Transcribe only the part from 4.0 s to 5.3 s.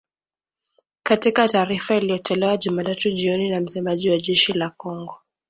wa jeshi la Kongo